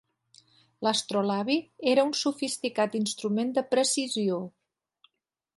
L'astrolabi 0.87 1.57
era 1.93 2.07
un 2.09 2.15
sofisticat 2.21 2.99
instrument 3.03 3.55
de 3.59 3.65
precisió. 3.75 4.45